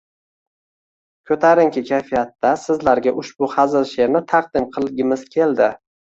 [1.31, 5.69] Koʻtarinki kayfiyatda sizlarga ushbu hazil sheʼrni taqdim qilgimiz keldi.